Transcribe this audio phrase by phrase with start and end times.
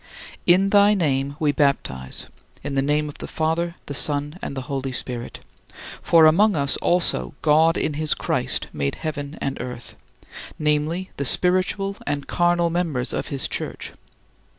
[0.47, 2.25] In thy name we baptize,
[2.63, 5.41] in the name of the Father, the Son, and the Holy Spirit.
[6.01, 9.93] For among us also God in his Christ made "heaven and earth,"
[10.57, 13.93] namely, the spiritual and carnal members of his Church.